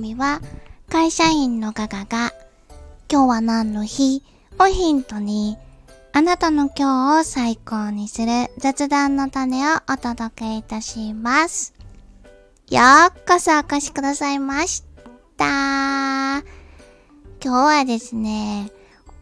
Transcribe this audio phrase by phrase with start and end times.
[0.00, 0.40] 組は
[0.88, 2.32] 会社員のガガが
[3.12, 4.22] 今日は何の日？
[4.58, 5.58] をヒントに
[6.14, 11.74] あなたの今日を最高にする雑談の種をお届けいたします。
[12.70, 12.80] よ
[13.14, 14.84] うこそお越しくださいまし
[15.36, 15.44] た。
[15.44, 16.42] 今
[17.42, 18.70] 日はですね、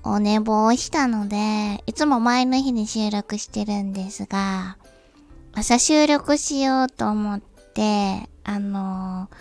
[0.04, 4.76] お寝坊したので、いつも前の日に収録してるんですが、
[5.54, 7.40] 朝収録しようと思っ
[7.74, 9.36] て、あのー、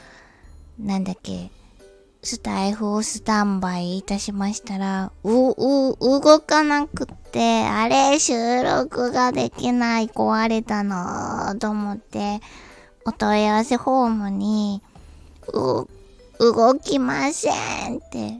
[0.79, 1.49] なんだっけ、
[2.21, 12.41] スタイフをスタンバイいたしましたら、う、う、動かなくって、あれ、収録ができない、壊れたの、と思って、
[13.05, 14.83] お問い合わせフォームに、
[15.47, 15.87] う、
[16.39, 17.49] 動きませ
[17.89, 18.39] んって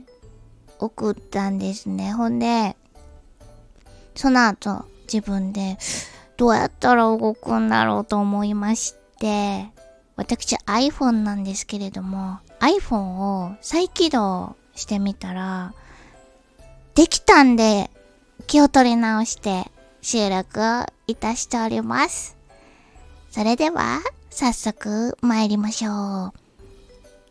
[0.78, 2.12] 送ったんですね。
[2.12, 2.76] ほんで、
[4.14, 5.76] その後、自分で、
[6.36, 9.72] どうやったら動くんだろうと思いまして、
[10.18, 15.72] 私 iPhone なんですけれども、iPhone を再起動してみたら、
[16.96, 17.88] できたんで、
[18.48, 19.70] 気を取り直して
[20.02, 22.36] 収録をいたしております。
[23.30, 26.32] それでは、早速参りましょう。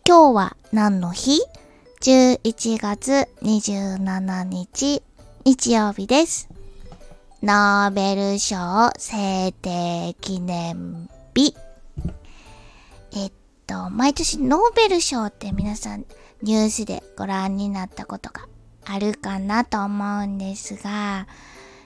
[0.05, 1.41] 今日は何の日
[1.99, 5.03] ?11 月27日、
[5.43, 6.47] 日曜日です。
[7.43, 11.53] ノーベル賞制定記念日。
[13.67, 16.05] と、毎年ノーベル賞って皆さん
[16.41, 18.47] ニュースでご覧になったことが
[18.85, 21.27] あるかなと思うんですが、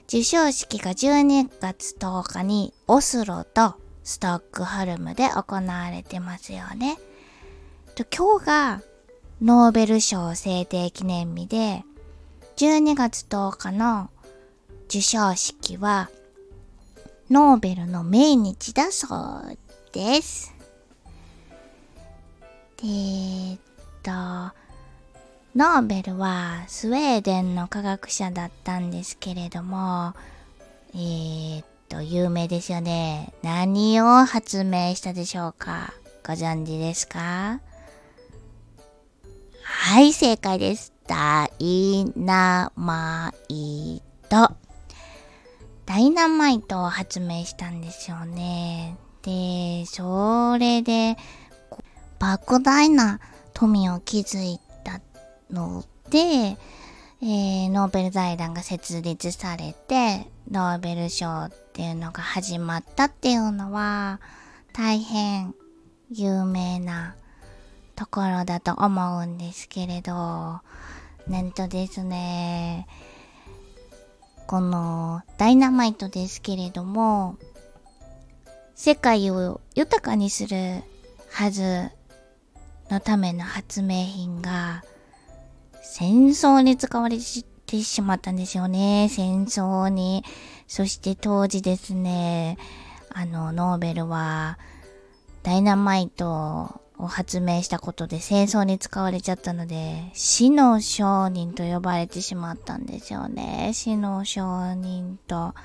[0.08, 6.98] 授賞式が12月10日にオスロとストックホルムで行われてますよね。
[8.18, 8.82] 今日が
[9.42, 11.84] ノーベル賞制定記念日で、
[12.58, 14.10] 12月10日の
[14.88, 16.10] 授賞式は
[17.30, 19.58] ノーベルの命日だそう
[19.94, 20.61] です。
[22.82, 23.58] で、えっ
[24.04, 24.12] と、
[25.56, 30.14] ノーベルはスウェーデンの科学者だったんですけれども、
[30.94, 33.34] えー、っと、有名ですよね。
[33.44, 35.94] 何を発明したでしょうか？
[36.26, 37.60] ご存知ですか？
[39.64, 40.94] はい、正解です。
[41.08, 44.52] ダイナマイト。
[45.86, 48.96] ダイナマイトを発明したんですよね。
[49.24, 51.18] で、それで、
[52.22, 53.20] 莫大な
[53.56, 55.02] 富を築いた
[55.52, 64.22] ので、えー、ノーベル財団が設立されて、ノーベル賞っていうのが始まったっていうのは、
[64.72, 65.56] 大変
[66.12, 67.16] 有名な
[67.96, 70.62] ところだと思うんですけれど、な
[71.42, 72.88] んとですね、
[74.46, 77.38] このダイナマイトですけれども、
[78.76, 80.84] 世界を豊かにする
[81.32, 81.90] はず
[82.92, 84.84] のための発明品が
[85.82, 89.08] 戦争に使われてしまったんですよね。
[89.10, 90.26] 戦争に。
[90.68, 92.58] そして当時ですね、
[93.14, 94.60] あの、ノーベルは
[95.44, 103.72] ダイナマイトを発明したことで戦争に使われちゃったので、死の商人と呼ばれてしまったんですよね。
[103.74, 105.56] 死の商人と。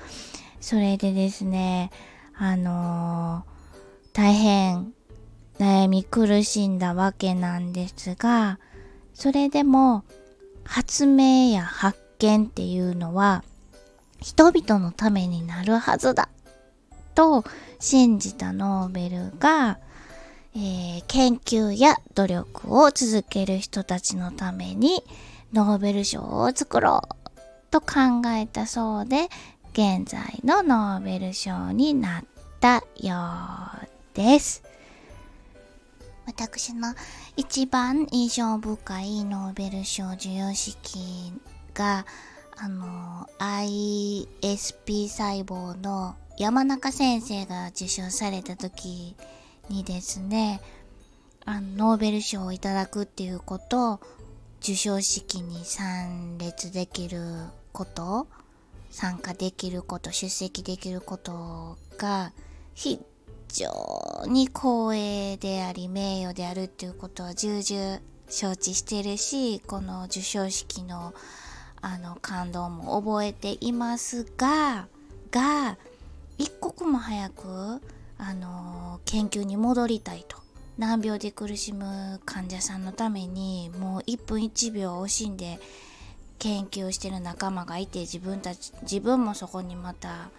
[0.61, 1.91] それでですね、
[2.37, 4.93] あのー、大変
[5.59, 8.59] 悩み苦しんだわけなんですが、
[9.13, 10.03] それでも
[10.63, 13.43] 発明や発見っていうのは
[14.19, 16.29] 人々のためになるはずだ
[17.15, 17.43] と
[17.79, 19.79] 信じたノーベルが、
[20.55, 25.03] えー、研究や努力を続ける人たちのために
[25.53, 29.29] ノーベル賞を作ろうと考えたそうで
[29.73, 32.23] 現在のノーベル賞になっ
[32.59, 33.15] たよ
[33.83, 34.66] うです。
[36.27, 36.93] 私の
[37.37, 41.31] 一番印象深いノーベル賞授与式
[41.73, 42.05] が
[42.57, 49.15] あの ISP 細胞の山中先生が受賞された時
[49.69, 50.59] にですね
[51.45, 53.99] あのノーベル賞をいただくっていうことを
[54.59, 57.21] 授賞式に参列できる
[57.71, 58.27] こと
[58.89, 62.33] 参加できること出席できることが
[62.73, 62.99] 非
[63.47, 67.99] 常に光栄であり名誉であるっていうことは重々
[68.29, 71.13] 承知してるしこの授賞式の
[71.79, 74.87] あの感動も覚えていますが
[75.31, 75.77] が
[76.37, 77.81] 一刻も早く
[78.17, 80.37] あの研究に戻りたいと。
[80.77, 85.59] 難病で苦しむ患者さんのためにもう1分1秒惜しんで
[86.37, 90.29] 研究してる仲間がいて自分たち自分もそこにまた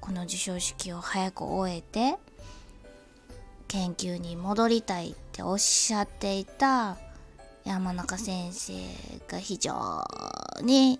[0.00, 2.18] この授賞式を早く終えて
[3.68, 6.96] 研究に戻りたいっておっしゃっていた
[7.64, 8.72] 山中先生
[9.28, 10.02] が非常
[10.62, 10.98] に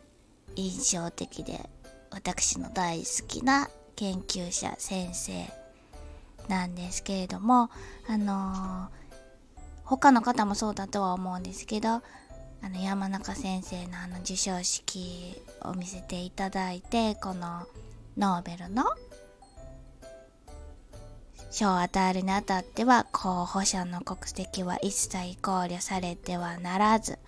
[0.54, 1.68] 印象的で
[2.10, 5.46] 私の大好きな研究者先生
[6.48, 7.70] なんですけれども
[8.06, 8.88] あのー、
[9.84, 17.66] 他の方もそうだとは思うんですけどあの山中先生のあの授賞式を見せていただいてこの
[18.16, 18.84] ノーベルの
[21.50, 27.18] 賞を与えるにあたっては候補者の国籍は一切考慮されてはならず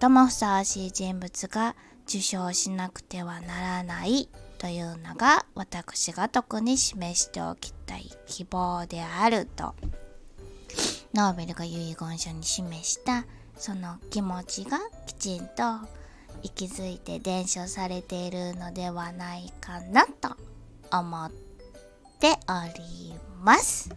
[0.00, 1.74] 最もふさわしい人物が
[2.06, 4.28] 受賞しなくてはならない
[4.58, 9.74] というのが私が特に示しておきたい希望であると
[11.14, 13.24] ノーベルが遺言書に示した
[13.56, 15.86] その気持ちがきちんと
[16.42, 20.36] 息づいて伝承されているのではないかなと
[20.90, 21.30] 思っ
[22.18, 23.31] ております。
[23.42, 23.90] ます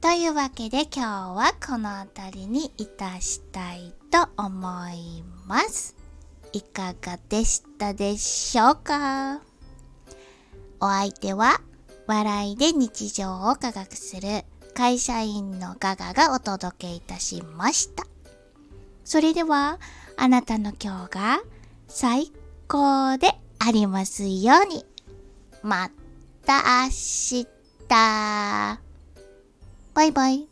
[0.00, 1.00] というわけで今日
[1.34, 5.94] はこの辺りにいたしたいと思います。
[6.52, 9.40] いかがでしたでしょうか？
[10.80, 11.60] お相手は
[12.06, 18.06] 笑いで日常を科学する会社員のガガがお届けいたしました。
[19.04, 19.78] それでは
[20.16, 21.42] あなたの今日が
[21.86, 22.32] 最
[22.66, 24.86] 高でありますように。
[25.62, 25.99] また
[26.50, 27.46] た明日。
[29.94, 30.49] バイバイ。